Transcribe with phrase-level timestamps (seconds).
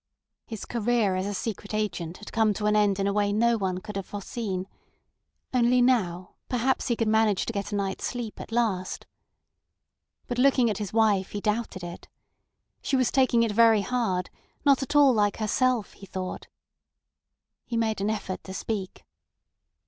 [0.47, 3.55] His career as a secret agent had come to an end in a way no
[3.55, 4.67] one could have foreseen;
[5.53, 9.05] only, now, perhaps he could manage to get a night's sleep at last.
[10.25, 12.07] But looking at his wife, he doubted it.
[12.81, 16.47] She was taking it very hard—not at all like herself, he thought.
[17.63, 19.03] He made an effort to speak.